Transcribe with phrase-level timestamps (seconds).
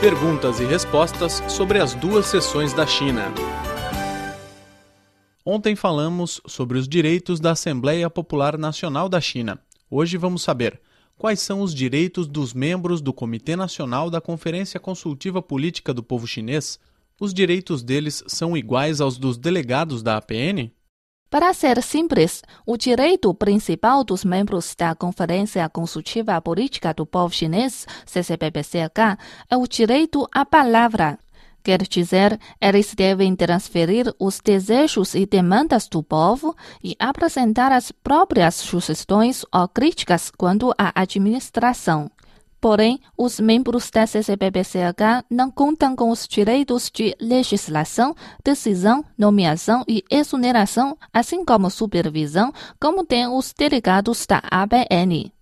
[0.00, 3.34] Perguntas e respostas sobre as duas sessões da China.
[5.44, 9.58] Ontem falamos sobre os direitos da Assembleia Popular Nacional da China.
[9.90, 10.80] Hoje vamos saber
[11.16, 16.28] quais são os direitos dos membros do Comitê Nacional da Conferência Consultiva Política do Povo
[16.28, 16.78] Chinês.
[17.20, 20.70] Os direitos deles são iguais aos dos delegados da APN?
[21.30, 27.86] Para ser simples, o direito principal dos membros da Conferência Consultiva Política do Povo Chinês,
[28.06, 29.18] CCPPCH,
[29.50, 31.18] é o direito à palavra.
[31.62, 38.54] Quer dizer, eles devem transferir os desejos e demandas do povo e apresentar as próprias
[38.54, 42.10] sugestões ou críticas quanto à administração.
[42.60, 50.02] Porém, os membros da CCBBCH não contam com os direitos de legislação, decisão, nomeação e
[50.10, 55.37] exoneração, assim como supervisão, como têm os delegados da ABN.